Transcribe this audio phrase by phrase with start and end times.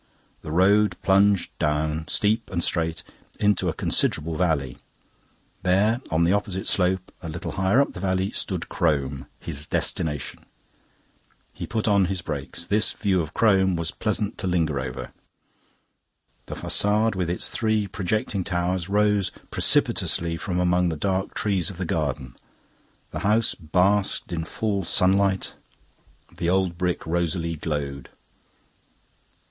[0.41, 3.03] The road plunged down, steep and straight,
[3.39, 4.79] into a considerable valley.
[5.61, 10.47] There, on the opposite slope, a little higher up the valley, stood Crome, his destination.
[11.53, 15.11] He put on his brakes; this view of Crome was pleasant to linger over.
[16.47, 21.77] The facade with its three projecting towers rose precipitously from among the dark trees of
[21.77, 22.35] the garden.
[23.11, 25.53] The house basked in full sunlight;
[26.35, 28.09] the old brick rosily glowed.